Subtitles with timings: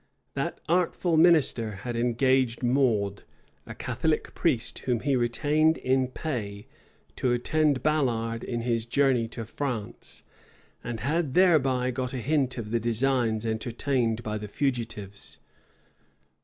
[0.33, 3.21] That artful minister had engaged Maud,
[3.67, 6.65] a Catholic priest, whom he retained in pay,
[7.17, 10.23] to attend Ballard in his journey to France,
[10.83, 15.37] and had thereby got a hint of the designs entertained by the fugitives.